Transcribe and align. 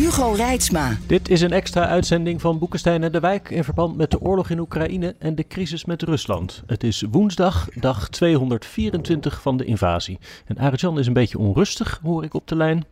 Hugo 0.00 0.32
Reitsma. 0.32 0.96
Dit 1.06 1.28
is 1.28 1.40
een 1.40 1.52
extra 1.52 1.86
uitzending 1.86 2.40
van 2.40 2.58
Boekenstein 2.58 3.02
en 3.02 3.12
de 3.12 3.20
Wijk 3.20 3.50
in 3.50 3.64
verband 3.64 3.96
met 3.96 4.10
de 4.10 4.20
oorlog 4.20 4.50
in 4.50 4.58
Oekraïne 4.58 5.14
en 5.18 5.34
de 5.34 5.46
crisis 5.46 5.84
met 5.84 6.02
Rusland. 6.02 6.62
Het 6.66 6.84
is 6.84 7.04
woensdag, 7.10 7.68
dag 7.74 8.08
224 8.08 9.42
van 9.42 9.56
de 9.56 9.64
invasie. 9.64 10.18
En 10.46 10.58
Arjan 10.58 10.98
is 10.98 11.06
een 11.06 11.12
beetje 11.12 11.38
onrustig, 11.38 12.00
hoor 12.02 12.24
ik 12.24 12.34
op 12.34 12.48
de 12.48 12.56
lijn. 12.56 12.84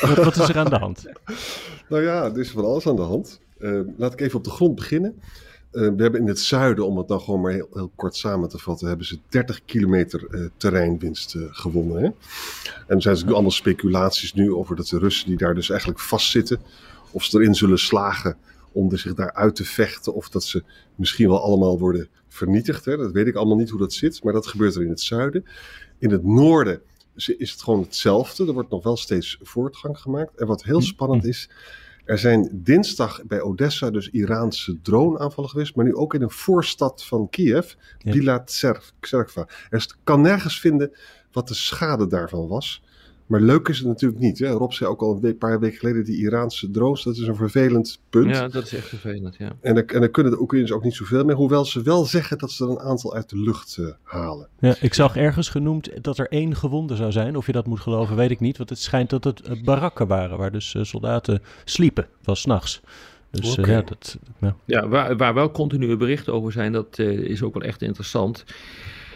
Wat, 0.00 0.16
wat 0.16 0.36
is 0.36 0.48
er 0.48 0.58
aan 0.58 0.70
de 0.70 0.78
hand? 0.78 1.04
Nou 1.88 2.02
ja, 2.02 2.24
er 2.24 2.38
is 2.38 2.50
van 2.50 2.64
alles 2.64 2.86
aan 2.86 2.96
de 2.96 3.02
hand. 3.02 3.40
Uh, 3.58 3.80
laat 3.96 4.12
ik 4.12 4.20
even 4.20 4.38
op 4.38 4.44
de 4.44 4.50
grond 4.50 4.74
beginnen. 4.74 5.20
Uh, 5.72 5.88
we 5.96 6.02
hebben 6.02 6.20
in 6.20 6.26
het 6.26 6.38
zuiden, 6.38 6.86
om 6.86 6.98
het 6.98 7.08
dan 7.08 7.20
gewoon 7.20 7.40
maar 7.40 7.52
heel, 7.52 7.68
heel 7.72 7.92
kort 7.94 8.16
samen 8.16 8.48
te 8.48 8.58
vatten, 8.58 8.88
hebben 8.88 9.06
ze 9.06 9.18
30 9.28 9.64
kilometer 9.64 10.26
uh, 10.30 10.48
terreinwinst 10.56 11.34
uh, 11.34 11.44
gewonnen. 11.50 11.96
Hè? 11.96 12.04
En 12.04 12.14
er 12.72 12.84
zijn 12.86 12.98
natuurlijk 13.02 13.32
allemaal 13.32 13.50
speculaties 13.50 14.34
nu 14.34 14.52
over 14.52 14.76
dat 14.76 14.86
de 14.86 14.98
Russen 14.98 15.28
die 15.28 15.36
daar 15.36 15.54
dus 15.54 15.70
eigenlijk 15.70 16.00
vastzitten, 16.00 16.60
of 17.10 17.24
ze 17.24 17.38
erin 17.38 17.54
zullen 17.54 17.78
slagen 17.78 18.36
om 18.72 18.96
zich 18.96 19.14
daar 19.14 19.32
uit 19.32 19.56
te 19.56 19.64
vechten, 19.64 20.14
of 20.14 20.28
dat 20.28 20.44
ze 20.44 20.62
misschien 20.94 21.28
wel 21.28 21.42
allemaal 21.42 21.78
worden 21.78 22.08
vernietigd. 22.28 22.84
Hè? 22.84 22.96
Dat 22.96 23.12
weet 23.12 23.26
ik 23.26 23.34
allemaal 23.34 23.56
niet 23.56 23.70
hoe 23.70 23.80
dat 23.80 23.92
zit, 23.92 24.24
maar 24.24 24.32
dat 24.32 24.46
gebeurt 24.46 24.74
er 24.74 24.82
in 24.82 24.88
het 24.88 25.00
zuiden. 25.00 25.44
In 25.98 26.10
het 26.10 26.24
noorden 26.24 26.80
is 27.14 27.50
het 27.50 27.62
gewoon 27.62 27.80
hetzelfde. 27.80 28.46
Er 28.46 28.52
wordt 28.52 28.70
nog 28.70 28.82
wel 28.82 28.96
steeds 28.96 29.38
voortgang 29.42 29.98
gemaakt. 29.98 30.36
En 30.36 30.46
wat 30.46 30.64
heel 30.64 30.80
spannend 30.80 31.24
is, 31.24 31.50
er 32.10 32.18
zijn 32.18 32.50
dinsdag 32.52 33.24
bij 33.24 33.40
Odessa 33.40 33.90
dus 33.90 34.08
Iraanse 34.08 34.80
droneaanvallen 34.82 35.50
geweest, 35.50 35.74
maar 35.74 35.84
nu 35.84 35.94
ook 35.94 36.14
in 36.14 36.22
een 36.22 36.30
voorstad 36.30 37.04
van 37.04 37.28
Kiev, 37.28 37.72
ja. 37.98 38.12
Bilatserva. 38.12 39.48
Er 39.70 39.86
kan 40.04 40.20
nergens 40.20 40.60
vinden 40.60 40.96
wat 41.32 41.48
de 41.48 41.54
schade 41.54 42.06
daarvan 42.06 42.48
was. 42.48 42.82
Maar 43.30 43.40
leuk 43.40 43.68
is 43.68 43.78
het 43.78 43.86
natuurlijk 43.86 44.20
niet. 44.20 44.38
Hè? 44.38 44.48
Rob 44.50 44.72
zei 44.72 44.90
ook 44.90 45.00
al 45.00 45.18
een 45.22 45.38
paar 45.38 45.60
weken 45.60 45.78
geleden, 45.78 46.04
die 46.04 46.16
Iraanse 46.16 46.70
drones, 46.70 47.02
dat 47.02 47.16
is 47.16 47.26
een 47.26 47.36
vervelend 47.36 48.00
punt. 48.08 48.36
Ja, 48.36 48.48
dat 48.48 48.64
is 48.64 48.74
echt 48.74 48.88
vervelend, 48.88 49.36
ja. 49.36 49.52
En 49.60 49.74
daar, 49.74 49.84
en 49.84 50.00
daar 50.00 50.08
kunnen 50.08 50.32
de 50.32 50.40
Oekraïners 50.40 50.72
ook 50.72 50.84
niet 50.84 50.94
zoveel 50.94 51.24
mee, 51.24 51.36
hoewel 51.36 51.64
ze 51.64 51.82
wel 51.82 52.04
zeggen 52.04 52.38
dat 52.38 52.50
ze 52.50 52.64
er 52.64 52.70
een 52.70 52.80
aantal 52.80 53.14
uit 53.14 53.28
de 53.28 53.38
lucht 53.38 53.76
uh, 53.80 53.86
halen. 54.02 54.48
Ja, 54.58 54.74
ik 54.80 54.94
zag 54.94 55.16
ergens 55.16 55.48
genoemd 55.48 55.90
dat 56.04 56.18
er 56.18 56.28
één 56.28 56.56
gewonde 56.56 56.96
zou 56.96 57.12
zijn. 57.12 57.36
Of 57.36 57.46
je 57.46 57.52
dat 57.52 57.66
moet 57.66 57.80
geloven, 57.80 58.16
weet 58.16 58.30
ik 58.30 58.40
niet. 58.40 58.56
Want 58.56 58.68
het 58.68 58.78
schijnt 58.78 59.10
dat 59.10 59.24
het 59.24 59.48
uh, 59.48 59.62
barakken 59.62 60.06
waren, 60.06 60.38
waar 60.38 60.52
dus 60.52 60.74
uh, 60.74 60.82
soldaten 60.82 61.42
sliepen, 61.64 62.06
was 62.24 62.40
s'nachts. 62.40 62.80
Dus 63.30 63.58
okay. 63.58 63.74
ja, 63.74 63.82
dat, 63.82 64.18
ja. 64.40 64.56
ja 64.64 64.88
waar, 64.88 65.16
waar 65.16 65.34
wel 65.34 65.50
continue 65.50 65.96
berichten 65.96 66.32
over 66.32 66.52
zijn, 66.52 66.72
dat 66.72 66.98
is 66.98 67.42
ook 67.42 67.54
wel 67.54 67.62
echt 67.62 67.82
interessant. 67.82 68.44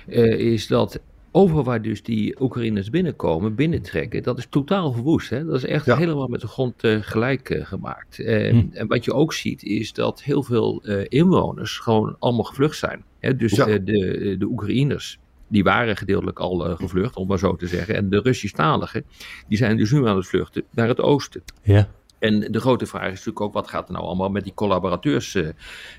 is 0.06 0.66
dat 0.66 1.00
Overal 1.36 1.64
waar 1.64 1.82
dus 1.82 2.02
die 2.02 2.40
Oekraïners 2.40 2.90
binnenkomen, 2.90 3.54
binnentrekken, 3.54 4.22
dat 4.22 4.38
is 4.38 4.46
totaal 4.50 4.92
verwoest. 4.92 5.30
Hè? 5.30 5.44
Dat 5.44 5.54
is 5.54 5.64
echt 5.64 5.86
ja. 5.86 5.96
helemaal 5.96 6.28
met 6.28 6.40
de 6.40 6.46
grond 6.46 6.84
uh, 6.84 6.98
gelijk 7.00 7.50
uh, 7.50 7.66
gemaakt. 7.66 8.18
En, 8.18 8.56
hm. 8.56 8.76
en, 8.76 8.86
wat 8.86 9.04
je 9.04 9.12
ook 9.12 9.32
ziet, 9.32 9.62
is 9.62 9.92
dat 9.92 10.22
heel 10.22 10.42
veel 10.42 10.82
inwoners 11.08 11.78
gewoon 11.78 12.16
allemaal 12.18 12.44
gevlucht 12.44 12.78
zijn. 12.78 13.04
Hè? 13.20 13.36
Dus 13.36 13.52
ja. 13.52 13.64
de, 13.64 14.36
de 14.38 14.46
Oekraïners, 14.46 15.18
die 15.48 15.64
waren 15.64 15.96
gedeeltelijk 15.96 16.38
al 16.38 16.58
gevlucht, 16.58 17.16
om 17.16 17.26
maar 17.26 17.38
zo 17.38 17.56
te 17.56 17.66
zeggen. 17.66 17.94
En 17.94 18.10
de 18.10 18.20
Russisch-taligen, 18.20 19.04
die 19.48 19.58
zijn 19.58 19.76
dus 19.76 19.90
nu 19.90 20.06
aan 20.06 20.16
het 20.16 20.26
vluchten 20.26 20.64
naar 20.70 20.88
het 20.88 21.00
oosten. 21.00 21.42
Ja. 21.62 21.88
En 22.24 22.52
de 22.52 22.60
grote 22.60 22.86
vraag 22.86 23.04
is 23.04 23.10
natuurlijk 23.10 23.40
ook, 23.40 23.52
wat 23.52 23.68
gaat 23.68 23.86
er 23.86 23.92
nou 23.92 24.04
allemaal 24.04 24.28
met 24.28 24.44
die 24.44 24.54
collaborateurs 24.54 25.34
uh, 25.34 25.48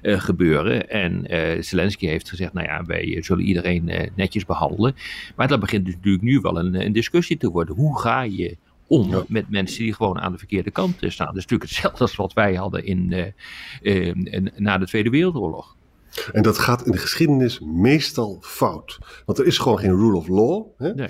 uh, 0.01 0.19
gebeuren? 0.19 0.89
En 0.89 1.33
uh, 1.33 1.61
Zelensky 1.61 2.07
heeft 2.07 2.29
gezegd, 2.29 2.53
nou 2.53 2.67
ja, 2.67 2.83
wij 2.83 3.17
zullen 3.23 3.43
iedereen 3.43 4.11
netjes 4.15 4.45
behandelen. 4.45 4.95
Maar 5.35 5.47
dat 5.47 5.59
begint 5.59 5.85
dus 5.85 5.95
natuurlijk 5.95 6.23
nu 6.23 6.39
wel 6.39 6.59
een, 6.59 6.85
een 6.85 6.93
discussie 6.93 7.37
te 7.37 7.49
worden. 7.49 7.75
Hoe 7.75 7.99
ga 7.99 8.21
je 8.21 8.57
om 8.87 9.09
ja. 9.09 9.23
met 9.27 9.49
mensen 9.49 9.83
die 9.83 9.93
gewoon 9.93 10.19
aan 10.19 10.31
de 10.31 10.37
verkeerde 10.37 10.71
kant 10.71 10.95
staan? 10.99 11.27
Dat 11.27 11.35
is 11.35 11.41
natuurlijk 11.41 11.69
hetzelfde 11.69 11.99
als 11.99 12.15
wat 12.15 12.33
wij 12.33 12.55
hadden 12.55 12.85
in, 12.85 13.33
in, 13.81 14.51
na 14.55 14.77
de 14.77 14.85
Tweede 14.85 15.09
Wereldoorlog. 15.09 15.75
En 16.31 16.43
dat 16.43 16.57
gaat 16.57 16.85
in 16.85 16.91
de 16.91 16.97
geschiedenis 16.97 17.59
meestal 17.59 18.37
fout. 18.41 18.99
Want 19.25 19.39
er 19.39 19.45
is 19.45 19.57
gewoon 19.57 19.79
geen 19.79 19.95
rule 19.95 20.17
of 20.17 20.27
law. 20.27 20.65
Hè? 20.77 20.93
Nee. 20.93 21.09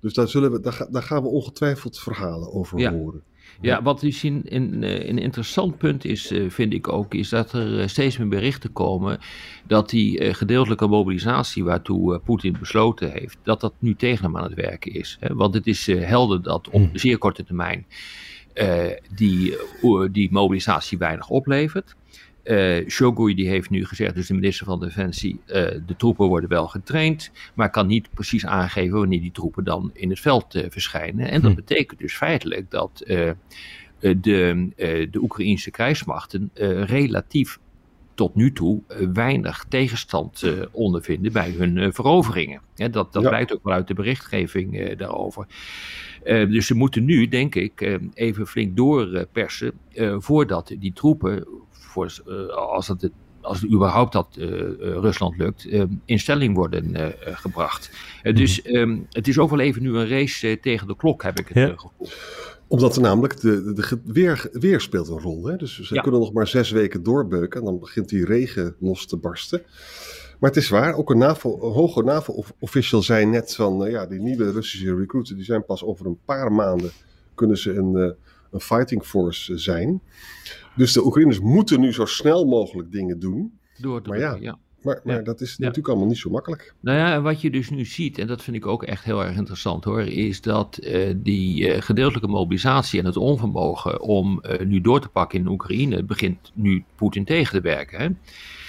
Dus 0.00 0.14
daar, 0.14 0.28
zullen 0.28 0.52
we, 0.52 0.60
daar, 0.60 0.86
daar 0.90 1.02
gaan 1.02 1.22
we 1.22 1.28
ongetwijfeld 1.28 1.98
verhalen 1.98 2.52
over 2.52 2.78
ja. 2.78 2.92
horen. 2.92 3.22
Ja, 3.60 3.82
wat 3.82 4.02
is 4.02 4.22
een, 4.22 4.42
een, 4.44 4.82
een 5.08 5.18
interessant 5.18 5.78
punt 5.78 6.04
is, 6.04 6.32
vind 6.48 6.72
ik 6.72 6.88
ook, 6.88 7.14
is 7.14 7.28
dat 7.28 7.52
er 7.52 7.88
steeds 7.88 8.18
meer 8.18 8.28
berichten 8.28 8.72
komen 8.72 9.18
dat 9.66 9.90
die 9.90 10.34
gedeeltelijke 10.34 10.86
mobilisatie 10.86 11.64
waartoe 11.64 12.18
Poetin 12.18 12.56
besloten 12.58 13.12
heeft, 13.12 13.38
dat 13.42 13.60
dat 13.60 13.72
nu 13.78 13.94
tegen 13.94 14.24
hem 14.24 14.36
aan 14.36 14.42
het 14.42 14.54
werken 14.54 14.94
is. 14.94 15.18
Want 15.20 15.54
het 15.54 15.66
is 15.66 15.86
helder 15.86 16.42
dat 16.42 16.68
op 16.68 16.88
zeer 16.92 17.18
korte 17.18 17.44
termijn 17.44 17.86
die, 19.14 19.56
die 20.10 20.28
mobilisatie 20.32 20.98
weinig 20.98 21.28
oplevert. 21.28 21.94
Uh, 22.44 22.88
Shogui 22.88 23.34
die 23.34 23.48
heeft 23.48 23.70
nu 23.70 23.86
gezegd, 23.86 24.14
dus 24.14 24.26
de 24.26 24.34
minister 24.34 24.66
van 24.66 24.80
Defensie, 24.80 25.40
uh, 25.46 25.52
de 25.86 25.96
troepen 25.96 26.26
worden 26.26 26.48
wel 26.48 26.68
getraind, 26.68 27.30
maar 27.54 27.70
kan 27.70 27.86
niet 27.86 28.08
precies 28.14 28.46
aangeven 28.46 28.98
wanneer 28.98 29.20
die 29.20 29.32
troepen 29.32 29.64
dan 29.64 29.90
in 29.94 30.10
het 30.10 30.20
veld 30.20 30.54
uh, 30.54 30.64
verschijnen. 30.68 31.28
En 31.28 31.40
dat 31.40 31.50
hm. 31.50 31.56
betekent 31.56 32.00
dus 32.00 32.16
feitelijk 32.16 32.70
dat 32.70 33.02
de, 33.98 34.68
de 35.10 35.18
Oekraïnse 35.20 35.70
krijgsmachten 35.70 36.50
relatief 36.84 37.58
tot 38.14 38.34
nu 38.34 38.52
toe 38.52 38.82
weinig 39.12 39.64
tegenstand 39.68 40.44
ondervinden 40.70 41.32
bij 41.32 41.50
hun 41.50 41.92
veroveringen. 41.92 42.60
Dat 42.74 42.92
dat 42.92 43.22
ja. 43.22 43.28
blijkt 43.28 43.52
ook 43.52 43.64
wel 43.64 43.74
uit 43.74 43.88
de 43.88 43.94
berichtgeving 43.94 44.96
daarover. 44.96 45.46
dus 46.24 46.66
ze 46.66 46.74
moeten 46.74 47.04
nu, 47.04 47.28
denk 47.28 47.54
ik, 47.54 47.98
even 48.14 48.46
flink 48.46 48.76
doorpersen 48.76 49.72
voordat 50.18 50.74
die 50.78 50.92
troepen 50.92 51.46
voor, 51.92 52.22
uh, 52.26 52.48
als, 52.48 52.88
het, 52.88 53.10
als 53.40 53.60
het 53.60 53.70
überhaupt 53.70 54.12
dat 54.12 54.28
uh, 54.38 54.46
Rusland 54.78 55.36
lukt, 55.36 55.66
in 56.04 56.18
stelling 56.18 56.54
worden 56.54 57.14
gebracht. 57.22 57.90
dus 58.22 58.66
um, 58.66 59.06
het 59.10 59.28
is 59.28 59.38
ook 59.38 59.50
wel 59.50 59.60
even 59.60 59.82
nu 59.82 59.96
een 59.96 60.08
race 60.08 60.58
tegen 60.60 60.86
de 60.86 60.96
klok, 60.96 61.22
heb 61.22 61.38
ik 61.38 61.48
het 61.48 61.56
ja. 61.56 61.74
gevoel 61.76 62.08
omdat 62.72 62.96
er 62.96 63.02
namelijk 63.02 63.40
de, 63.40 63.62
de, 63.62 63.72
de 63.72 64.00
weer, 64.04 64.48
weer 64.52 64.80
speelt 64.80 65.08
een 65.08 65.20
rol. 65.20 65.46
Hè? 65.46 65.56
Dus 65.56 65.80
ze 65.80 65.94
ja. 65.94 66.02
kunnen 66.02 66.20
nog 66.20 66.32
maar 66.32 66.46
zes 66.46 66.70
weken 66.70 67.02
doorbeuken 67.02 67.60
en 67.60 67.66
dan 67.66 67.78
begint 67.78 68.08
die 68.08 68.24
regen 68.24 68.74
los 68.78 69.06
te 69.06 69.16
barsten. 69.16 69.62
Maar 70.40 70.50
het 70.50 70.58
is 70.58 70.68
waar, 70.68 70.94
ook 70.94 71.10
een, 71.10 71.18
NAVO, 71.18 71.54
een 71.54 71.72
hoge 71.72 72.02
NAVO-official 72.02 73.02
zei 73.02 73.26
net 73.26 73.54
van, 73.54 73.86
uh, 73.86 73.90
ja, 73.90 74.06
die 74.06 74.20
nieuwe 74.20 74.50
Russische 74.50 74.96
recruiten, 74.96 75.36
die 75.36 75.44
zijn 75.44 75.64
pas 75.64 75.84
over 75.84 76.06
een 76.06 76.18
paar 76.24 76.52
maanden, 76.52 76.90
kunnen 77.34 77.58
ze 77.58 77.74
een, 77.74 77.92
uh, 77.92 78.10
een 78.52 78.60
fighting 78.60 79.04
force 79.04 79.58
zijn. 79.58 80.02
Dus 80.76 80.92
de 80.92 81.04
Oekraïners 81.04 81.40
moeten 81.40 81.80
nu 81.80 81.92
zo 81.92 82.04
snel 82.04 82.44
mogelijk 82.44 82.92
dingen 82.92 83.18
doen. 83.18 83.58
Door 83.76 84.02
maar 84.04 84.18
ja, 84.18 84.36
ja. 84.40 84.58
Maar, 84.84 85.00
maar 85.04 85.16
ja. 85.16 85.22
dat 85.22 85.40
is 85.40 85.50
ja. 85.50 85.56
natuurlijk 85.58 85.88
allemaal 85.88 86.06
niet 86.06 86.18
zo 86.18 86.30
makkelijk. 86.30 86.74
Nou 86.80 86.98
ja, 86.98 87.14
en 87.14 87.22
wat 87.22 87.40
je 87.40 87.50
dus 87.50 87.70
nu 87.70 87.84
ziet, 87.84 88.18
en 88.18 88.26
dat 88.26 88.42
vind 88.42 88.56
ik 88.56 88.66
ook 88.66 88.82
echt 88.82 89.04
heel 89.04 89.24
erg 89.24 89.36
interessant 89.36 89.84
hoor, 89.84 90.00
is 90.00 90.40
dat 90.40 90.78
uh, 90.82 91.14
die 91.16 91.74
uh, 91.74 91.82
gedeeltelijke 91.82 92.28
mobilisatie 92.28 93.00
en 93.00 93.06
het 93.06 93.16
onvermogen 93.16 94.00
om 94.00 94.42
uh, 94.42 94.66
nu 94.66 94.80
door 94.80 95.00
te 95.00 95.08
pakken 95.08 95.38
in 95.38 95.48
Oekraïne 95.48 96.02
begint 96.02 96.50
nu 96.54 96.84
Poetin 96.94 97.24
tegen 97.24 97.56
te 97.56 97.60
werken. 97.60 97.98
Hè? 97.98 98.08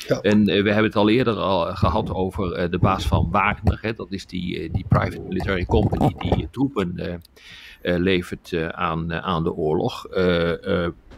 Ja. 0.08 0.20
En 0.22 0.46
we 0.46 0.52
hebben 0.52 0.84
het 0.84 0.96
al 0.96 1.10
eerder 1.10 1.34
al 1.34 1.76
gehad 1.76 2.14
over 2.14 2.72
de 2.72 2.80
baas 2.80 3.08
van 3.08 3.30
Wagner, 3.32 3.78
hè? 3.82 3.94
dat 3.94 4.12
is 4.12 4.26
die, 4.26 4.72
die 4.72 4.86
private 4.88 5.22
military 5.22 5.66
company 5.66 6.16
die 6.18 6.48
troepen 6.52 7.22
levert 7.82 8.54
aan, 8.72 9.14
aan 9.14 9.44
de 9.44 9.54
oorlog. 9.54 10.08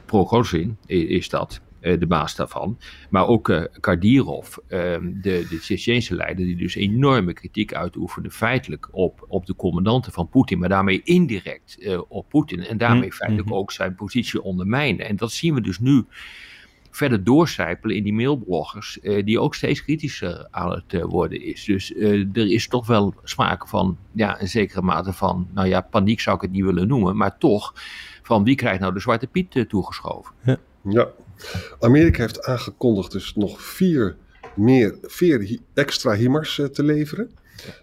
Progozhin 0.05 0.77
is 0.85 1.29
dat, 1.29 1.61
de 1.85 2.05
baas 2.07 2.35
daarvan. 2.35 2.77
Maar 3.09 3.27
ook 3.27 3.49
uh, 3.49 3.63
Kadirov, 3.79 4.57
um, 4.67 5.21
de, 5.21 5.47
de 5.67 6.05
leider, 6.09 6.45
die 6.45 6.55
dus 6.55 6.75
enorme 6.75 7.33
kritiek 7.33 7.73
uitoefende 7.73 8.31
feitelijk 8.31 8.87
op, 8.91 9.25
op 9.27 9.45
de 9.45 9.55
commandanten 9.55 10.11
van 10.11 10.29
Poetin, 10.29 10.59
maar 10.59 10.69
daarmee 10.69 11.01
indirect 11.03 11.77
uh, 11.79 12.01
op 12.07 12.29
Poetin 12.29 12.63
en 12.63 12.77
daarmee 12.77 13.03
mm. 13.03 13.11
feitelijk 13.11 13.47
mm 13.47 13.53
-hmm. 13.53 13.61
ook 13.61 13.71
zijn 13.71 13.95
positie 13.95 14.41
ondermijnen. 14.41 15.07
En 15.07 15.15
dat 15.15 15.31
zien 15.31 15.53
we 15.53 15.61
dus 15.61 15.79
nu 15.79 16.05
verder 16.91 17.23
doorcijpelen 17.23 17.95
in 17.95 18.03
die 18.03 18.13
mailbloggers, 18.13 18.99
die 19.01 19.39
ook 19.39 19.55
steeds 19.55 19.83
kritischer 19.83 20.47
aan 20.51 20.71
het 20.71 21.01
worden 21.01 21.41
is. 21.41 21.63
Dus 21.63 21.95
er 21.95 22.51
is 22.51 22.67
toch 22.67 22.87
wel 22.87 23.13
sprake 23.23 23.67
van 23.67 23.97
ja, 24.11 24.41
een 24.41 24.47
zekere 24.47 24.81
mate 24.81 25.13
van, 25.13 25.47
nou 25.53 25.67
ja, 25.67 25.81
paniek 25.81 26.19
zou 26.19 26.35
ik 26.35 26.41
het 26.41 26.51
niet 26.51 26.63
willen 26.63 26.87
noemen, 26.87 27.17
maar 27.17 27.37
toch 27.37 27.73
van 28.23 28.43
wie 28.43 28.55
krijgt 28.55 28.79
nou 28.79 28.93
de 28.93 28.99
Zwarte 28.99 29.27
Piet 29.27 29.65
toegeschoven. 29.67 30.33
Ja. 30.43 30.57
Ja, 30.87 31.09
Amerika 31.79 32.21
heeft 32.21 32.43
aangekondigd 32.43 33.11
dus 33.11 33.35
nog 33.35 33.61
vier, 33.61 34.17
meer, 34.55 34.97
vier 35.01 35.59
extra 35.73 36.13
HIMARS 36.13 36.61
te 36.71 36.83
leveren. 36.83 37.31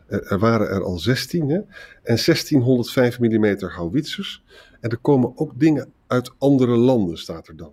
Er, 0.07 0.39
waren 0.39 0.69
er 0.69 0.83
al 0.83 0.99
16 0.99 1.49
hè? 1.49 1.57
en 1.57 1.65
1605 2.03 3.19
mm 3.19 3.61
houwitsers. 3.61 4.45
En 4.81 4.91
er 4.91 4.99
komen 4.99 5.33
ook 5.35 5.61
dingen 5.61 5.93
uit 6.07 6.33
andere 6.39 6.77
landen, 6.77 7.19
staat 7.19 7.49
er 7.49 7.57
dan. 7.57 7.73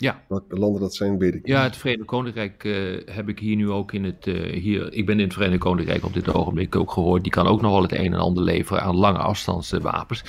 Ja. 0.00 0.22
Welke 0.28 0.56
landen 0.56 0.80
dat 0.80 0.94
zijn, 0.94 1.18
weet 1.18 1.34
ik 1.34 1.42
niet. 1.42 1.46
Ja, 1.46 1.62
het 1.62 1.76
Verenigd 1.76 2.06
Koninkrijk 2.06 2.64
uh, 2.64 3.00
heb 3.04 3.28
ik 3.28 3.38
hier 3.38 3.56
nu 3.56 3.70
ook 3.70 3.92
in 3.92 4.04
het. 4.04 4.26
Uh, 4.26 4.52
hier, 4.52 4.92
ik 4.92 5.06
ben 5.06 5.18
in 5.18 5.24
het 5.24 5.32
Verenigd 5.32 5.60
Koninkrijk 5.60 6.04
op 6.04 6.14
dit 6.14 6.34
ogenblik 6.34 6.76
ook 6.76 6.90
gehoord. 6.90 7.22
Die 7.22 7.32
kan 7.32 7.46
ook 7.46 7.60
nog 7.60 7.72
wel 7.72 7.82
het 7.82 7.92
een 7.92 8.12
en 8.12 8.18
ander 8.18 8.42
leveren 8.42 8.82
aan 8.82 8.96
lange 8.96 9.18
afstandswapens. 9.18 10.24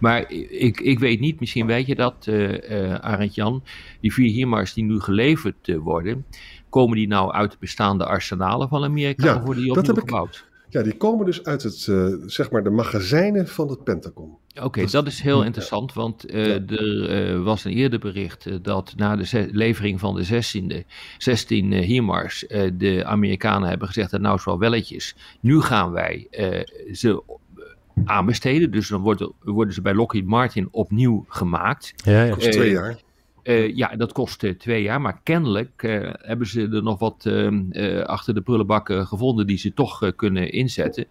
Maar 0.00 0.30
ik, 0.50 0.80
ik 0.80 0.98
weet 0.98 1.20
niet, 1.20 1.40
misschien 1.40 1.66
weet 1.66 1.86
je 1.86 1.94
dat, 1.94 2.26
uh, 2.28 2.94
Arend 2.94 3.34
Jan. 3.34 3.62
Die 4.00 4.12
vier 4.12 4.32
HIMARS 4.32 4.74
die 4.74 4.84
nu 4.84 5.00
geleverd 5.00 5.76
worden. 5.76 6.24
Komen 6.68 6.96
die 6.96 7.08
nou 7.08 7.32
uit 7.32 7.50
de 7.50 7.56
bestaande 7.60 8.06
arsenalen 8.06 8.68
van 8.68 8.84
Amerika? 8.84 9.26
Ja, 9.26 9.36
of 9.36 9.42
worden 9.42 9.62
die 9.62 9.72
opnieuw 9.72 9.94
gebouwd? 9.94 10.52
Ja, 10.74 10.82
die 10.82 10.96
komen 10.96 11.26
dus 11.26 11.44
uit 11.44 11.62
het, 11.62 11.86
uh, 11.86 12.14
zeg 12.26 12.50
maar 12.50 12.62
de 12.62 12.70
magazijnen 12.70 13.48
van 13.48 13.68
het 13.68 13.84
Pentagon. 13.84 14.36
Oké, 14.62 14.84
dat 14.90 15.06
is 15.06 15.20
heel 15.20 15.44
interessant, 15.44 15.92
want 15.92 16.30
uh, 16.30 16.70
er 16.70 17.34
uh, 17.34 17.44
was 17.44 17.64
een 17.64 17.72
eerder 17.72 17.98
bericht 17.98 18.64
dat 18.64 18.92
na 18.96 19.16
de 19.16 19.48
levering 19.52 20.00
van 20.00 20.14
de 20.14 20.26
16e, 20.26 20.86
16 21.18 21.72
HIMARS 21.72 22.46
de 22.72 23.04
Amerikanen 23.04 23.68
hebben 23.68 23.88
gezegd, 23.88 24.10
dat 24.10 24.20
nou 24.20 24.36
is 24.36 24.44
wel 24.44 24.58
welletjes, 24.58 25.16
nu 25.40 25.60
gaan 25.60 25.90
wij 25.90 26.28
ze 26.92 27.22
aanbesteden, 28.04 28.70
dus 28.70 28.88
dan 28.88 29.00
worden, 29.00 29.32
worden 29.40 29.74
ze 29.74 29.82
bij 29.82 29.94
Lockheed 29.94 30.26
Martin 30.26 30.68
opnieuw 30.70 31.24
gemaakt. 31.28 31.92
Ja, 32.04 32.24
ja. 32.24 32.34
Kost 32.34 32.52
twee 32.52 32.70
jaar. 32.70 32.98
Uh, 33.44 33.76
ja, 33.76 33.96
dat 33.96 34.12
kost 34.12 34.42
uh, 34.42 34.50
twee 34.50 34.82
jaar, 34.82 35.00
maar 35.00 35.20
kennelijk 35.22 35.82
uh, 35.82 36.10
hebben 36.12 36.46
ze 36.46 36.68
er 36.68 36.82
nog 36.82 36.98
wat 36.98 37.26
ehm, 37.26 38.02
achter 38.02 38.34
de 38.34 38.40
prullenbakken 38.40 39.06
gevonden 39.06 39.46
die 39.46 39.58
ze 39.58 39.74
toch 39.74 40.12
kunnen 40.16 40.52
inzetten, 40.52 41.06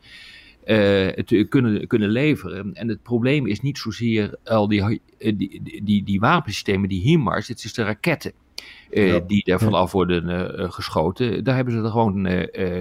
te, 1.25 1.45
kunnen, 1.49 1.87
kunnen 1.87 2.09
leveren. 2.09 2.73
En 2.73 2.87
het 2.87 3.03
probleem 3.03 3.47
is 3.47 3.61
niet 3.61 3.77
zozeer 3.77 4.35
al 4.43 4.67
die, 4.67 5.01
die, 5.17 5.81
die, 5.83 6.03
die 6.03 6.19
wapensystemen, 6.19 6.89
die 6.89 7.01
HIMARS, 7.01 7.47
het 7.47 7.63
is 7.63 7.73
de 7.73 7.83
raketten. 7.83 8.31
Uh, 8.91 9.19
die 9.27 9.43
er 9.43 9.59
vanaf 9.59 9.91
worden 9.91 10.29
uh, 10.29 10.71
geschoten. 10.71 11.43
Daar 11.43 11.55
hebben 11.55 11.73
ze 11.73 11.79
er 11.79 11.89
gewoon 11.89 12.23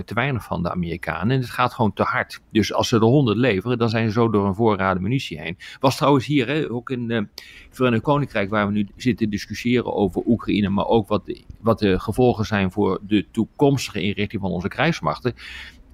te 0.05 0.14
weinig 0.14 0.44
van, 0.44 0.62
de 0.62 0.70
Amerikanen. 0.70 1.31
En 1.31 1.40
het 1.40 1.50
gaat 1.50 1.75
gewoon 1.75 1.93
te 1.93 2.02
hard. 2.02 2.40
Dus 2.50 2.73
als 2.73 2.88
ze 2.88 2.96
er 2.96 3.02
100 3.02 3.37
leveren, 3.37 3.79
dan 3.79 3.88
zijn 3.88 4.06
ze 4.06 4.12
zo 4.12 4.31
door 4.31 4.46
een 4.46 4.55
voorraden 4.55 5.02
munitie 5.02 5.40
heen. 5.40 5.56
Was 5.81 5.96
trouwens 5.96 6.26
hier, 6.26 6.46
hè, 6.46 6.70
ook 6.70 6.90
in 6.90 7.11
het 7.11 7.29
Verenigd 7.70 8.02
Koninkrijk, 8.02 8.50
waar 8.50 8.67
we 8.67 8.73
nu 8.73 8.88
zitten 8.96 9.31
discussiëren 9.31 9.94
over 9.94 10.23
Oekraïne, 10.26 10.69
maar 10.69 10.87
ook 10.87 11.08
wat 11.08 11.26
de, 11.26 11.43
wat 11.61 11.79
de 11.79 12.00
gevolgen 12.00 12.44
zijn 12.44 12.70
voor 12.70 13.00
de 13.06 13.26
toekomstige 13.31 14.02
inrichting 14.02 14.43
van 14.43 14.50
onze 14.50 14.69
krijgsmachten. 14.69 15.34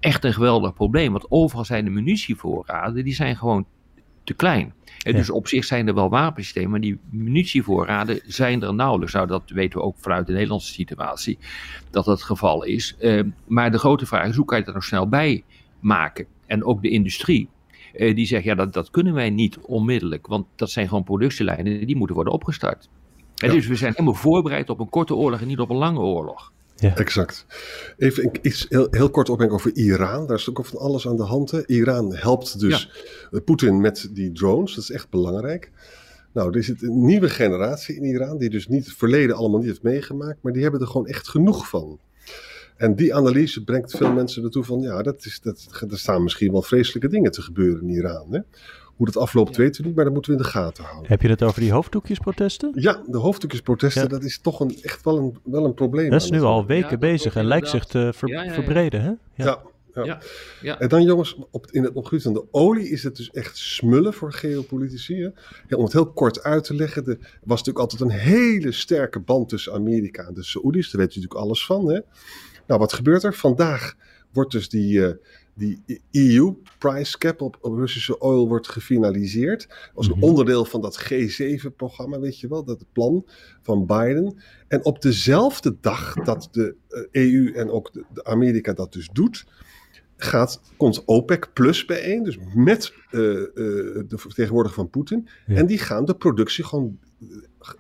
Echt 0.01 0.25
een 0.25 0.35
geweldig 0.35 0.75
probleem, 0.75 1.13
want 1.13 1.31
overal 1.31 1.65
zijn 1.65 1.85
de 1.85 1.91
munitievoorraden, 1.91 3.05
die 3.05 3.15
zijn 3.15 3.37
gewoon 3.37 3.67
te 4.29 4.35
klein. 4.35 4.73
En 5.03 5.15
dus 5.15 5.31
op 5.31 5.49
zich 5.49 5.65
zijn 5.65 5.89
er 5.89 5.95
wel 5.95 6.09
wapensystemen, 6.09 6.71
maar 6.71 6.81
die 6.81 6.99
munitievoorraden 7.11 8.21
zijn 8.27 8.63
er 8.63 8.75
nauwelijks. 8.75 9.15
Nou, 9.15 9.27
dat 9.27 9.43
weten 9.47 9.79
we 9.79 9.85
ook 9.85 9.97
vanuit 9.99 10.27
de 10.27 10.33
Nederlandse 10.33 10.73
situatie, 10.73 11.39
dat 11.91 12.05
dat 12.05 12.07
het 12.07 12.23
geval 12.23 12.65
is. 12.65 12.97
Uh, 13.01 13.23
maar 13.47 13.71
de 13.71 13.79
grote 13.79 14.07
vraag 14.07 14.29
is, 14.29 14.37
hoe 14.37 14.45
kan 14.45 14.59
je 14.59 14.65
dat 14.65 14.75
nou 14.75 14.87
snel 14.87 15.09
bij 15.09 15.45
maken? 15.81 16.27
En 16.47 16.65
ook 16.65 16.83
de 16.83 16.89
industrie, 16.89 17.49
uh, 17.95 18.15
die 18.15 18.27
zegt, 18.27 18.45
ja, 18.45 18.55
dat, 18.55 18.73
dat 18.73 18.91
kunnen 18.91 19.15
wij 19.15 19.31
niet 19.31 19.59
onmiddellijk, 19.59 20.27
want 20.27 20.47
dat 20.57 20.71
zijn 20.71 20.89
gewoon 20.89 21.05
productielijnen, 21.05 21.87
die 21.87 21.97
moeten 21.97 22.15
worden 22.15 22.33
opgestart. 22.33 22.89
En 23.37 23.51
dus 23.51 23.67
we 23.67 23.77
zijn 23.77 23.93
helemaal 23.93 24.15
voorbereid 24.15 24.71
op 24.71 24.81
een 24.81 24.89
korte 24.89 25.15
oorlog 25.15 25.41
en 25.41 25.47
niet 25.47 25.61
op 25.61 25.71
een 25.71 25.77
lange 25.77 26.01
oorlog. 26.01 26.53
Ja. 26.81 26.97
Exact. 26.97 27.47
Even 27.97 28.31
iets 28.43 28.67
heel, 28.69 28.89
heel 28.91 29.11
kort 29.11 29.29
opmerken 29.29 29.57
over 29.57 29.75
Iran. 29.75 30.27
Daar 30.27 30.37
is 30.37 30.49
ook 30.49 30.67
van 30.67 30.79
alles 30.79 31.09
aan 31.09 31.17
de 31.17 31.23
hand. 31.23 31.51
Hè. 31.51 31.67
Iran 31.67 32.15
helpt 32.15 32.61
dus 32.61 32.91
ja. 33.31 33.41
Poetin 33.41 33.81
met 33.81 34.09
die 34.13 34.33
drones. 34.33 34.75
Dat 34.75 34.85
is 34.85 34.91
echt 34.91 35.11
belangrijk. 35.11 35.71
Nou, 36.33 36.57
er 36.57 36.65
zit 36.65 36.83
een 36.83 37.05
nieuwe 37.05 37.29
generatie 37.29 37.97
in 37.97 38.05
Iran 38.05 38.39
die 38.39 38.51
dus 38.51 38.69
niet 38.69 38.87
het 38.87 38.97
verleden 38.97 39.37
allemaal 39.37 39.59
niet 39.59 39.69
heeft 39.69 39.83
meegemaakt, 39.83 40.39
maar 40.43 40.53
die 40.53 40.63
hebben 40.63 40.81
er 40.81 40.87
gewoon 40.87 41.07
echt 41.07 41.29
genoeg 41.29 41.69
van. 41.69 42.01
En 42.77 42.95
die 42.95 43.15
analyse 43.15 43.65
brengt 43.65 43.97
veel 43.97 44.13
mensen 44.13 44.45
ertoe 44.45 44.65
van, 44.65 44.81
ja, 44.81 45.03
dat 45.03 45.25
is, 45.25 45.41
dat, 45.41 45.85
er 45.91 45.99
staan 45.99 46.23
misschien 46.23 46.53
wel 46.53 46.63
vreselijke 46.63 47.09
dingen 47.09 47.31
te 47.31 47.43
gebeuren 47.43 47.89
in 47.89 47.95
Iran. 47.95 48.27
Hè? 48.31 48.41
Hoe 48.99 49.07
dat 49.07 49.17
afloopt 49.17 49.57
weten 49.57 49.81
we 49.81 49.87
niet, 49.87 49.97
maar 49.97 50.05
dat 50.05 50.13
moeten 50.13 50.33
we 50.33 50.39
in 50.39 50.43
de 50.43 50.49
gaten 50.49 50.85
houden. 50.85 51.11
Heb 51.11 51.23
je 51.23 51.29
het 51.29 51.43
over 51.43 51.61
die 51.61 51.73
hoofddoekjesprotesten? 51.73 52.73
Ja, 52.75 53.03
de 53.07 53.19
hoofddoekjesprotesten, 53.19 54.09
dat 54.09 54.25
is 54.25 54.39
toch 54.39 54.61
een, 54.61 54.77
echt 54.83 55.05
wel 55.05 55.19
een, 55.19 55.39
wel 55.45 55.65
een 55.65 55.75
probleem. 55.75 56.11
Dat 56.11 56.23
is 56.23 56.31
nu 56.31 56.41
al 56.41 56.67
weken 56.67 56.91
ja, 56.91 56.99
bezig 56.99 57.37
en 57.37 57.45
lijkt 57.45 57.69
zich 57.69 57.85
te 57.85 58.11
ver, 58.15 58.29
ja, 58.29 58.43
ja, 58.43 58.53
verbreden, 58.53 59.03
hè? 59.03 59.13
Ja. 59.35 59.63
Ja. 60.05 60.21
Ja, 60.63 60.79
En 60.79 60.89
dan 60.89 61.03
jongens, 61.03 61.39
op, 61.51 61.67
in 61.71 61.85
het 61.85 61.95
nog 61.95 62.11
de 62.11 62.45
olie 62.51 62.89
is 62.89 63.03
het 63.03 63.17
dus 63.17 63.31
echt 63.31 63.57
smullen 63.57 64.15
voor 64.15 64.33
geopolitici. 64.33 65.33
Hè? 65.69 65.77
om 65.77 65.85
het 65.85 65.93
heel 65.93 66.13
kort 66.13 66.43
uit 66.43 66.65
te 66.65 66.75
leggen, 66.75 67.07
er 67.07 67.19
was 67.45 67.59
natuurlijk 67.59 67.79
altijd 67.79 68.01
een 68.01 68.19
hele 68.19 68.73
sterke 68.73 69.21
band 69.21 69.49
tussen 69.49 69.73
Amerika 69.73 70.27
en 70.27 70.35
de 70.35 70.45
Saoedi's. 70.45 70.91
Daar 70.91 71.01
weet 71.01 71.15
je 71.15 71.21
natuurlijk 71.21 71.47
alles 71.47 71.67
van. 71.67 71.89
Hè? 71.89 72.01
Nou, 72.67 72.81
wat 72.81 72.93
gebeurt 72.93 73.23
er? 73.23 73.35
Vandaag 73.35 73.95
wordt 74.33 74.53
dus 74.53 74.69
die, 74.69 74.99
uh, 74.99 75.09
die 75.59 76.03
EU 76.11 76.55
price 76.79 77.19
cap 77.19 77.41
op, 77.41 77.59
op, 77.61 77.75
Russische 77.75 78.19
oil 78.19 78.49
wordt 78.49 78.69
gefinaliseerd. 78.69 79.91
Als 79.95 80.07
een 80.07 80.17
mhm. 80.17 80.25
onderdeel 80.25 80.65
van 80.65 80.81
dat 80.81 81.13
G7-programma, 81.13 82.21
weet 82.21 82.41
je 82.41 82.49
wel, 82.49 82.65
dat 82.65 82.85
plan 82.93 83.27
van 83.63 83.87
Biden. 83.87 84.43
En 84.69 84.85
op 84.85 85.03
dezelfde 85.03 85.77
dag 85.81 86.15
dat 86.15 86.49
de 86.53 86.75
EU 87.11 87.53
en 87.53 87.71
ook 87.71 87.93
de, 87.93 88.05
de 88.13 88.25
Amerika 88.25 88.73
dat 88.73 88.93
dus 88.93 89.09
doet, 89.13 89.47
gaat, 90.19 90.61
komt 90.77 91.05
OPEC 91.05 91.53
Plus 91.53 91.85
bijeen, 91.85 92.23
dus 92.23 92.39
met 92.55 92.93
uh, 93.11 93.21
uh, 93.21 93.45
de 93.55 94.19
vertegenwoordiger 94.19 94.79
van 94.79 94.91
Poetin. 94.91 95.29
En 95.47 95.67
die 95.67 95.79
gaan 95.79 96.05
de 96.05 96.15
productie 96.15 96.65
gewoon, 96.65 96.99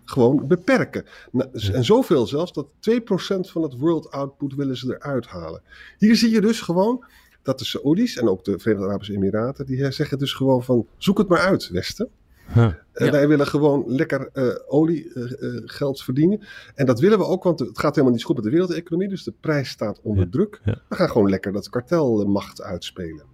gewoon 0.05 0.47
beperken. 0.47 1.05
Nou, 1.33 1.51
En 1.73 1.85
zoveel 1.85 2.27
zelfs 2.27 2.53
dat 2.53 2.69
2% 2.91 3.01
van 3.41 3.63
het 3.63 3.79
world 3.79 4.11
output 4.11 4.55
willen 4.55 4.77
ze 4.77 4.99
eruit 4.99 5.27
halen. 5.27 5.63
Hier 5.99 6.17
zie 6.17 6.31
je 6.31 6.41
dus 6.41 6.61
gewoon 6.61 7.05
dat 7.49 7.59
de 7.59 7.65
Saoedi's 7.65 8.17
en 8.17 8.29
ook 8.29 8.45
de 8.45 8.59
Verenigde 8.59 8.89
Arabische 8.89 9.13
Emiraten, 9.13 9.67
die 9.67 9.93
zeggen 9.93 10.19
dus 10.19 10.33
gewoon 10.33 10.63
van 10.63 10.87
zoek 10.97 11.19
het 11.19 11.29
maar 11.29 11.39
uit, 11.39 11.69
Westen. 11.69 12.09
Huh. 12.55 12.73
Ja. 12.95 13.11
Wij 13.11 13.29
willen 13.29 13.47
gewoon 13.47 13.85
lekker 13.87 14.31
uh, 14.35 14.55
oliegeld 14.67 15.99
uh, 15.99 16.05
verdienen. 16.05 16.41
En 16.75 16.87
dat 16.87 17.01
willen 17.01 17.19
we 17.19 17.25
ook, 17.25 17.43
want 17.43 17.59
het 17.59 17.79
gaat 17.79 17.95
helemaal 17.95 18.17
niet 18.17 18.25
goed 18.25 18.35
met 18.35 18.45
de 18.45 18.51
wereldeconomie. 18.51 19.09
Dus 19.09 19.25
de 19.25 19.33
prijs 19.41 19.69
staat 19.69 20.01
onder 20.03 20.25
ja. 20.25 20.31
druk. 20.31 20.61
Ja. 20.65 20.81
We 20.89 20.95
gaan 20.95 21.11
gewoon 21.11 21.31
lekker 21.31 21.53
dat 21.53 21.69
kartelmacht 21.69 22.63
uitspelen. 22.63 23.25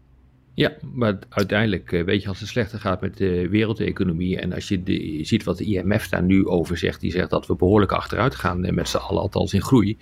Ja, 0.57 0.73
maar 0.93 1.19
uiteindelijk 1.29 1.93
eh, 1.93 2.05
weet 2.05 2.23
je 2.23 2.29
als 2.29 2.41
het 2.41 2.49
slechter 2.49 2.81
gaat 2.81 3.01
met 3.01 3.17
de 3.17 3.49
wereldeconomie 3.49 4.39
en 4.39 4.53
als 4.53 4.69
je 4.69 4.83
de, 4.83 5.19
ziet 5.23 5.45
wat 5.45 5.59
de 5.59 5.65
IMF 5.65 6.09
daar 6.09 6.23
nu 6.23 6.47
over 6.47 6.77
zegt, 6.79 7.01
die 7.01 7.11
zegt 7.11 7.31
dat 7.31 7.47
we 7.47 7.57
behoorlijk 7.57 7.93
achteruit 7.93 8.35
gaan 8.35 8.65
eh, 8.65 8.73
met 8.73 8.89
z'n 8.89 8.97
allen, 8.97 9.23
althans 9.23 9.55
in 9.55 9.63
groei, 9.63 9.99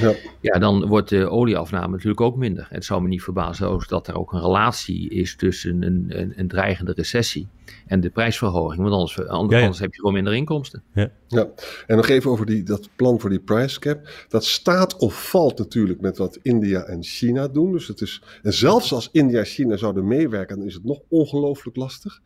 ja. 0.00 0.14
ja, 0.40 0.58
dan 0.58 0.86
wordt 0.86 1.08
de 1.08 1.28
olieafname 1.28 1.92
natuurlijk 1.92 2.20
ook 2.20 2.36
minder. 2.36 2.66
Het 2.70 2.84
zou 2.84 3.02
me 3.02 3.08
niet 3.08 3.22
verbazen 3.22 3.84
dat 3.88 4.08
er 4.08 4.18
ook 4.18 4.32
een 4.32 4.40
relatie 4.40 5.10
is 5.10 5.36
tussen 5.36 5.82
een, 5.82 6.04
een, 6.08 6.32
een 6.36 6.48
dreigende 6.48 6.92
recessie 6.92 7.48
en 7.86 8.00
de 8.00 8.10
prijsverhoging, 8.10 8.82
want 8.82 8.94
anders, 8.94 9.28
anders, 9.28 9.60
ja, 9.60 9.66
ja. 9.66 9.72
heb 9.76 9.92
je 9.92 9.98
gewoon 9.98 10.14
minder 10.14 10.34
inkomsten. 10.34 10.82
Ja. 10.94 11.10
ja, 11.28 11.48
en 11.86 11.96
nog 11.96 12.08
even 12.08 12.30
over 12.30 12.46
die, 12.46 12.62
dat 12.62 12.88
plan 12.96 13.20
voor 13.20 13.30
die 13.30 13.40
price 13.40 13.80
cap. 13.80 14.26
Dat 14.28 14.44
staat 14.44 14.96
of 14.96 15.28
valt 15.30 15.58
natuurlijk 15.58 16.00
met 16.00 16.18
wat 16.18 16.38
India 16.42 16.82
en 16.82 17.02
China 17.02 17.48
doen. 17.48 17.72
Dus 17.72 17.88
het 17.88 18.00
is, 18.00 18.22
en 18.42 18.52
zelfs 18.52 18.92
als 18.92 19.08
India 19.12 19.38
en 19.38 19.44
China 19.44 19.76
zouden 19.76 20.06
meewerken, 20.06 20.58
dan 20.58 20.66
is 20.66 20.74
het 20.74 20.84
nog 20.84 21.00
ongelooflijk 21.08 21.76
lastig. 21.76 22.20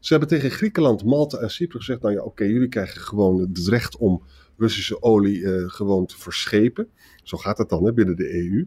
Ze 0.00 0.08
hebben 0.12 0.28
tegen 0.28 0.50
Griekenland, 0.50 1.04
Malta 1.04 1.38
en 1.38 1.50
Cyprus 1.50 1.84
gezegd, 1.84 2.02
nou 2.02 2.14
ja, 2.14 2.20
oké, 2.20 2.28
okay, 2.28 2.48
jullie 2.48 2.68
krijgen 2.68 3.00
gewoon 3.00 3.40
het 3.40 3.66
recht 3.68 3.96
om 3.96 4.22
Russische 4.58 5.02
olie 5.02 5.38
uh, 5.38 5.68
gewoon 5.70 6.06
te 6.06 6.18
verschepen. 6.18 6.88
Zo 7.22 7.36
gaat 7.36 7.58
het 7.58 7.68
dan 7.68 7.84
hè, 7.84 7.92
binnen 7.92 8.16
de 8.16 8.34
EU. 8.34 8.66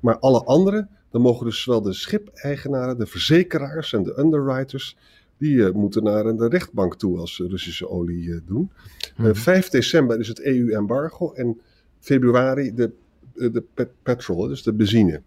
Maar 0.00 0.18
alle 0.18 0.44
anderen, 0.44 0.90
dan 1.10 1.20
mogen 1.20 1.46
dus 1.46 1.62
zowel 1.62 1.82
de 1.82 1.92
schipeigenaren, 1.92 2.98
de 2.98 3.06
verzekeraars 3.06 3.92
en 3.92 4.02
de 4.02 4.18
underwriters 4.18 4.96
die 5.38 5.54
uh, 5.54 5.70
moeten 5.70 6.02
naar 6.02 6.36
de 6.36 6.48
rechtbank 6.48 6.96
toe 6.96 7.18
als 7.18 7.34
ze 7.34 7.48
Russische 7.48 7.88
olie 7.88 8.24
uh, 8.24 8.40
doen. 8.46 8.70
Mm 9.16 9.24
-hmm. 9.24 9.34
5 9.34 9.68
december 9.68 10.18
is 10.20 10.28
het 10.28 10.40
EU-embargo 10.40 11.32
en 11.32 11.60
februari 12.00 12.74
de, 12.74 12.92
de 13.34 13.64
pet 13.74 13.88
petrol, 14.02 14.46
dus 14.46 14.62
de 14.62 14.72
benzine. 14.72 15.22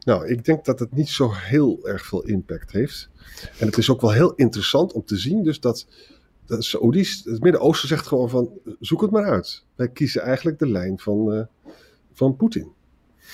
Nou, 0.00 0.26
ik 0.28 0.44
denk 0.44 0.64
dat 0.64 0.78
het 0.78 0.94
niet 0.94 1.08
zo 1.08 1.30
heel 1.32 1.88
erg 1.88 2.06
veel 2.06 2.24
impact 2.24 2.72
heeft. 2.72 3.10
En 3.58 3.66
het 3.66 3.76
is 3.78 3.90
ook 3.90 4.00
wel 4.00 4.12
heel 4.12 4.34
interessant 4.34 4.92
om 4.92 5.04
te 5.04 5.16
zien 5.16 5.42
dus 5.42 5.60
dat 5.60 5.86
de 6.46 6.62
Saoedi's, 6.62 7.24
het 7.24 7.42
Midden-Oosten 7.42 7.88
zegt 7.88 8.06
gewoon 8.06 8.30
van, 8.30 8.50
zoek 8.80 9.00
het 9.00 9.10
maar 9.10 9.24
uit. 9.24 9.64
Wij 9.74 9.88
kiezen 9.88 10.22
eigenlijk 10.22 10.58
de 10.58 10.68
lijn 10.68 10.98
van, 10.98 11.34
uh, 11.34 11.70
van 12.12 12.36
Poetin. 12.36 12.72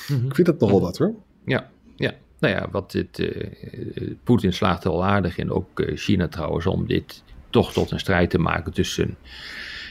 Mhm. 0.09 0.27
Ik 0.27 0.35
vind 0.35 0.47
dat 0.47 0.61
nogal 0.61 0.81
wat 0.81 0.99
hoor. 0.99 1.15
Ja, 1.45 1.71
ja. 1.97 2.15
Nou 2.43 2.55
ja, 2.55 2.69
wat 2.71 2.91
dit, 2.91 3.19
uh, 3.19 4.15
Poetin 4.25 4.53
slaagt 4.53 4.85
er 4.85 4.91
al 4.91 5.05
aardig 5.05 5.37
in, 5.39 5.51
ook 5.51 5.81
uh, 5.81 5.97
China 5.97 6.29
trouwens, 6.29 6.67
om 6.67 6.87
dit 6.87 7.23
toch 7.51 7.73
tot 7.73 7.91
een 7.91 7.99
strijd 7.99 8.31
te 8.31 8.39
maken 8.39 8.73
tussen, 8.73 9.17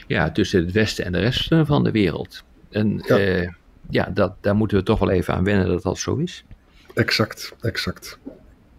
ja, 0.06 0.30
tussen 0.30 0.64
het 0.64 0.72
Westen 0.72 1.04
en 1.04 1.12
de 1.12 1.18
rest 1.18 1.48
van 1.62 1.84
de 1.84 1.90
wereld. 1.90 2.44
En 2.70 3.02
ja, 3.06 3.54
ja 3.90 4.10
dat, 4.14 4.34
daar 4.40 4.56
moeten 4.56 4.76
we 4.76 4.82
toch 4.82 4.98
wel 4.98 5.10
even 5.10 5.34
aan 5.34 5.44
wennen 5.44 5.66
dat 5.66 5.82
dat 5.82 5.98
zo 5.98 6.16
is. 6.16 6.44
Exact, 6.94 7.54
exact. 7.60 8.18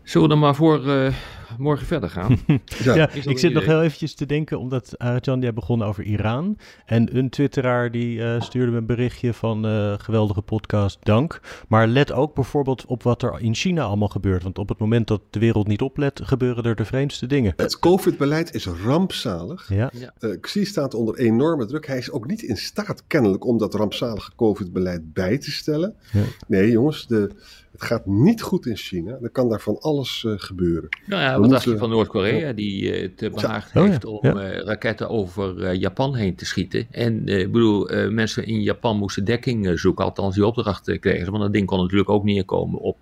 Zullen 0.04 0.28
we 0.28 0.34
dan 0.34 0.44
maar 0.44 0.56
voor 0.56 0.86
uh, 0.86 1.14
morgen 1.58 1.86
verder 1.86 2.10
gaan? 2.10 2.40
ja, 2.84 2.96
ja 2.96 3.10
ik 3.12 3.40
zit 3.40 3.54
nog 3.54 3.66
heel 3.66 3.82
eventjes 3.82 4.16
te 4.16 4.26
denken, 4.26 4.60
omdat 4.60 4.98
Arjan 4.98 5.42
jij 5.42 5.54
begon 5.54 5.84
over 5.84 6.04
Iran. 6.04 6.58
En 6.86 7.18
een 7.18 7.30
twitteraar 7.30 7.92
die 7.92 8.18
uh, 8.18 8.42
stuurde 8.42 8.72
me 8.72 8.78
een 8.78 8.86
berichtje 8.86 9.34
van 9.34 9.66
uh, 9.66 9.94
geweldige 9.98 10.42
podcast, 10.42 10.98
dank. 11.02 11.40
Maar 11.68 11.88
let 11.88 12.12
ook 12.12 12.36
bijvoorbeeld 12.36 12.86
op 12.86 13.04
wat 13.04 13.22
er 13.24 13.42
in 13.42 13.56
China 13.56 13.84
allemaal 13.84 14.08
gebeurt. 14.08 14.44
Want 14.44 14.58
op 14.58 14.70
het 14.70 14.80
moment 14.80 15.08
dat 15.08 15.22
de 15.30 15.40
wereld 15.40 15.68
niet 15.68 15.82
oplet, 15.82 16.22
gebeuren 16.24 16.64
er 16.64 16.76
de 16.76 16.86
vreemdste 16.86 17.28
dingen. 17.28 17.54
Het 17.56 17.80
COVID-beleid 17.80 18.54
is 18.54 18.66
rampzalig. 18.66 19.70
Ja. 19.70 19.92
ja. 19.94 20.36
Xi 20.42 20.66
staat 20.66 20.94
onder 20.94 21.18
enorme 21.18 21.66
druk. 21.66 21.88
Hij 21.88 21.98
is 21.98 22.12
ook 22.12 22.28
niet 22.28 22.42
in 22.42 22.58
staat 22.58 23.04
kennelijk 23.08 23.46
om 23.46 23.58
dat 23.58 23.74
rampzalige 23.74 24.32
COVID-beleid 24.36 25.14
bij 25.14 25.38
te 25.38 25.52
stellen. 25.52 25.96
Ja. 26.12 26.24
Nee 26.48 26.72
jongens, 26.72 27.08
de... 27.08 27.32
Het 27.74 27.82
gaat 27.82 28.06
niet 28.06 28.42
goed 28.42 28.66
in 28.66 28.76
China. 28.76 29.18
Er 29.22 29.30
kan 29.30 29.50
daar 29.50 29.62
van 29.62 29.80
alles 29.80 30.24
uh, 30.28 30.34
gebeuren. 30.38 30.90
Nou 31.06 31.22
ja, 31.22 31.43
wat 31.44 31.52
dacht 31.52 31.64
je 31.64 31.78
van 31.78 31.90
Noord-Korea, 31.90 32.54
die 32.54 32.92
het 32.92 33.32
behaagd 33.34 33.74
ja. 33.74 33.84
heeft 33.84 34.06
oh, 34.06 34.22
ja. 34.22 34.32
om 34.32 34.38
uh, 34.38 34.58
raketten 34.58 35.10
over 35.10 35.74
Japan 35.74 36.16
heen 36.16 36.36
te 36.36 36.46
schieten? 36.46 36.88
En 36.92 37.28
ik 37.28 37.52
bedoel, 37.52 37.90
mensen 38.10 38.46
in 38.46 38.62
Japan 38.62 38.98
moesten 38.98 39.26
dekking 39.26 39.80
zoeken, 39.80 40.06
althans 40.06 40.36
die 40.36 40.46
opdracht 40.46 41.00
kregen. 41.00 41.32
Want 41.32 41.44
dat 41.44 41.54
ding 41.54 41.66
kon 41.66 41.80
natuurlijk 41.80 42.10
ook 42.10 42.24
neerkomen 42.24 42.80
op, 42.80 42.98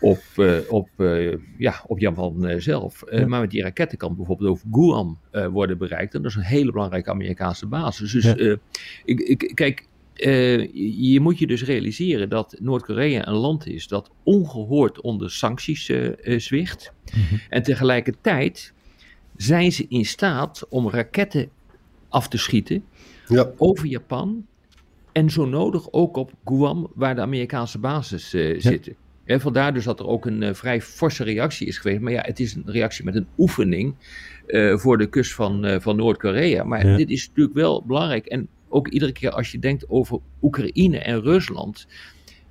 op, 0.00 0.22
op, 0.68 0.88
ja, 1.58 1.82
op 1.86 1.98
Japan 1.98 2.54
zelf. 2.58 3.02
Maar 3.26 3.40
met 3.40 3.50
die 3.50 3.62
raketten 3.62 3.98
kan 3.98 4.16
bijvoorbeeld 4.16 4.50
over 4.50 4.66
Guam 4.70 5.18
worden 5.52 5.78
bereikt. 5.78 6.14
En 6.14 6.22
dat 6.22 6.30
is 6.30 6.36
een 6.36 6.42
hele 6.42 6.72
belangrijke 6.72 7.10
Amerikaanse 7.10 7.66
basis. 7.66 8.12
Dus 8.12 8.24
ik, 9.04 9.20
ik, 9.20 9.50
kijk, 9.54 9.86
uh, 10.16 10.68
je 11.12 11.20
moet 11.20 11.38
je 11.38 11.46
dus 11.46 11.64
realiseren 11.64 12.28
dat 12.28 12.56
Noord-Korea 12.60 13.28
een 13.28 13.34
land 13.34 13.66
is 13.66 13.88
dat 13.88 14.10
ongehoord 14.22 15.00
onder 15.00 15.30
sancties 15.30 15.88
uh, 15.88 16.10
uh, 16.22 16.38
zwicht. 16.38 16.92
Mm-hmm. 17.14 17.40
En 17.48 17.62
tegelijkertijd 17.62 18.72
zijn 19.36 19.72
ze 19.72 19.86
in 19.88 20.04
staat 20.04 20.66
om 20.68 20.90
raketten 20.90 21.48
af 22.08 22.28
te 22.28 22.38
schieten 22.38 22.84
ja. 23.28 23.50
over 23.56 23.86
Japan. 23.86 24.46
En 25.12 25.30
zo 25.30 25.44
nodig 25.44 25.92
ook 25.92 26.16
op 26.16 26.32
Guam, 26.44 26.90
waar 26.94 27.14
de 27.14 27.20
Amerikaanse 27.20 27.78
bases 27.78 28.30
ja. 28.30 28.60
zitten. 28.60 28.94
En 29.24 29.40
vandaar 29.40 29.74
dus 29.74 29.84
dat 29.84 30.00
er 30.00 30.06
ook 30.06 30.26
een 30.26 30.54
vrij 30.54 30.80
forse 30.80 31.24
reactie 31.24 31.66
is 31.66 31.78
geweest. 31.78 32.00
Maar 32.00 32.12
ja, 32.12 32.22
het 32.24 32.40
is 32.40 32.54
een 32.54 32.62
reactie 32.66 33.04
met 33.04 33.14
een 33.14 33.26
oefening 33.38 33.94
voor 34.74 34.98
de 34.98 35.06
kust 35.06 35.32
van, 35.32 35.80
van 35.80 35.96
Noord-Korea. 35.96 36.64
Maar 36.64 36.86
ja. 36.86 36.96
dit 36.96 37.10
is 37.10 37.28
natuurlijk 37.28 37.56
wel 37.56 37.82
belangrijk. 37.86 38.26
En 38.26 38.48
ook 38.74 38.88
iedere 38.88 39.12
keer 39.12 39.30
als 39.30 39.52
je 39.52 39.58
denkt 39.58 39.88
over 39.88 40.18
Oekraïne 40.42 40.98
en 40.98 41.20
Rusland, 41.20 41.86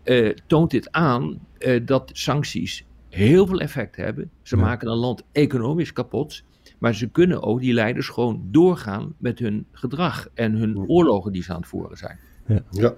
uh, 0.03 0.30
toont 0.48 0.72
dit 0.72 0.92
aan 0.92 1.39
uh, 1.60 1.86
dat 1.86 2.10
sancties 2.13 2.86
heel 3.10 3.48
veel 3.48 3.60
effect 3.60 3.96
hebben. 3.96 4.32
Ze 4.42 4.56
ja. 4.56 4.62
maken 4.62 4.89
een 4.89 4.98
land 4.98 5.24
economisch 5.32 5.94
kapot. 5.94 6.44
Maar 6.80 6.96
ze 6.96 7.10
kunnen 7.10 7.44
ook 7.44 7.60
die 7.60 7.74
leiders 7.74 8.08
gewoon 8.08 8.42
doorgaan 8.51 9.15
met 9.18 9.39
hun 9.39 9.65
gedrag 9.72 10.27
en 10.34 10.53
hun 10.53 10.88
oorlogen 10.88 11.32
die 11.32 11.44
ze 11.44 11.51
aan 11.53 11.60
het 11.60 11.68
voeren 11.68 11.98
zijn. 11.98 12.20
Ja. 12.46 12.64
ja. 12.72 12.94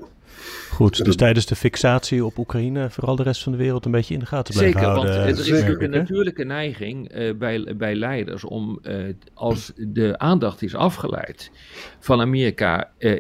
Goed, 0.72 1.06
dus 1.06 1.16
tijdens 1.16 1.46
de 1.46 1.56
fixatie 1.56 2.26
op 2.26 2.38
Oekraïne 2.38 2.90
vooral 2.90 3.16
de 3.16 3.24
rest 3.24 3.44
van 3.44 3.52
de 3.52 3.58
wereld 3.58 3.86
een 3.86 3.92
beetje 3.92 4.14
in 4.14 4.20
de 4.20 4.26
gaten 4.26 4.54
blijven 4.54 4.80
Zeker, 4.80 4.94
houden. 4.94 5.16
want 5.16 5.38
er 5.38 5.40
is 5.40 5.50
natuurlijk 5.50 5.82
een 5.82 5.90
natuurlijke 5.90 6.44
neiging 6.44 7.16
uh, 7.16 7.34
bij, 7.36 7.76
bij 7.78 7.96
leiders 7.96 8.44
om 8.44 8.80
uh, 8.84 9.14
als 9.34 9.72
de 9.76 10.18
aandacht 10.18 10.62
is 10.62 10.76
afgeleid 10.76 11.52
van 12.00 12.22
Amerika 12.22 12.90
uh, 13.00 13.20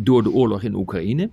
door 0.00 0.22
de 0.22 0.30
oorlog 0.30 0.62
in 0.62 0.74
Oekraïne, 0.74 1.30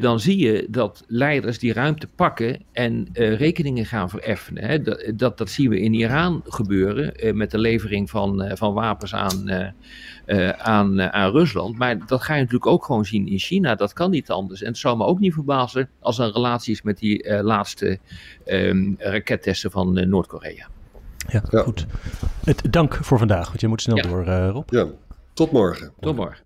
dan 0.00 0.20
zie 0.20 0.38
je 0.38 0.66
dat 0.70 1.04
leiders 1.06 1.58
die 1.58 1.72
ruimte 1.72 2.06
pakken 2.06 2.64
en 2.72 3.08
rekeningen 3.12 3.86
gaan 3.86 4.10
vereffenen. 4.10 4.64
Hè. 4.64 4.82
Dat, 4.82 5.12
dat, 5.14 5.38
dat, 5.38 5.50
zien 5.50 5.70
we 5.70 5.80
in 5.80 5.94
Iran 5.94 6.42
gebeuren 6.44 7.36
met 7.36 7.50
de 7.50 7.58
levering 7.58 8.10
van, 8.10 8.50
van 8.54 8.74
wapens 8.74 9.14
aan, 9.14 9.72
uh, 10.26 10.48
aan, 10.48 11.00
uh, 11.00 11.08
aan 11.08 11.30
Rusland. 11.30 11.78
Maar 11.78 12.06
dat 12.06 12.22
ga 12.22 12.34
je 12.34 12.40
natuurlijk 12.40 12.66
ook 12.66 12.84
gewoon 12.84 13.04
zien 13.04 13.28
in 13.28 13.38
China. 13.38 13.74
Dat 13.74 13.92
kan 13.92 14.10
niet 14.10 14.30
anders. 14.30 14.62
En 14.62 14.68
het 14.68 14.78
zou 14.78 14.96
me 14.96 15.04
ook 15.04 15.18
niet 15.18 15.32
verbazen 15.32 15.88
als 16.00 16.18
er 16.18 16.32
relatie 16.32 16.72
is 16.72 16.82
met 16.82 16.98
die 16.98 17.24
uh, 17.24 17.40
laatste 17.40 17.98
um, 18.46 18.94
rakettesten 18.98 19.70
van 19.70 20.08
Noord-Korea. 20.08 20.68
Ja, 21.28 21.42
ja, 21.50 21.62
goed. 21.62 21.86
Het, 22.44 22.62
dank 22.70 22.94
voor 22.94 23.18
vandaag, 23.18 23.46
want 23.46 23.60
je 23.60 23.68
moet 23.68 23.82
snel 23.82 23.96
ja. 23.96 24.02
door, 24.02 24.24
Rob. 24.24 24.70
Ja, 24.70 24.86
tot 25.34 25.50
morgen. 25.52 25.92
Tot 26.00 26.16
morgen. 26.16 26.45